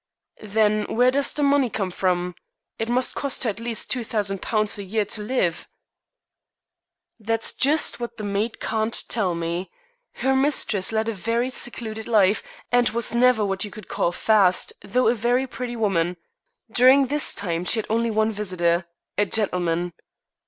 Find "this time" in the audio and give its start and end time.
17.05-17.63